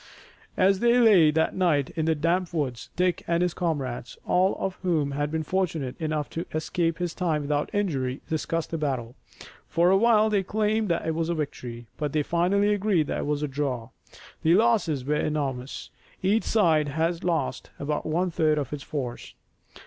As 0.57 0.79
they 0.79 0.99
lay 0.99 1.29
that 1.29 1.53
night 1.55 1.91
in 1.91 2.05
the 2.05 2.15
damp 2.15 2.51
woods, 2.55 2.89
Dick 2.95 3.23
and 3.27 3.43
his 3.43 3.53
comrades, 3.53 4.17
all 4.25 4.55
of 4.57 4.73
whom 4.81 5.11
had 5.11 5.29
been 5.29 5.43
fortunate 5.43 5.95
enough 6.01 6.27
to 6.31 6.47
escape 6.55 6.97
this 6.97 7.13
time 7.13 7.43
without 7.43 7.69
injury, 7.71 8.19
discussed 8.27 8.71
the 8.71 8.79
battle. 8.79 9.13
For 9.67 9.91
a 9.91 9.97
while 9.97 10.31
they 10.31 10.41
claimed 10.41 10.89
that 10.89 11.05
it 11.05 11.13
was 11.13 11.29
a 11.29 11.35
victory, 11.35 11.85
but 11.97 12.13
they 12.13 12.23
finally 12.23 12.73
agreed 12.73 13.05
that 13.09 13.19
it 13.19 13.25
was 13.27 13.43
a 13.43 13.47
draw. 13.47 13.89
The 14.41 14.55
losses 14.55 15.05
were 15.05 15.13
enormous. 15.13 15.91
Each 16.23 16.45
side 16.45 16.87
had 16.87 17.23
lost 17.23 17.69
about 17.77 18.03
one 18.03 18.31
third 18.31 18.57
of 18.57 18.73
its 18.73 18.81
force. 18.81 19.35